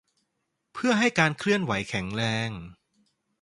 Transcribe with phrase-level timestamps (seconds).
[0.73, 2.49] เพื่อให้การเคลื่อนไหวแข็งแรง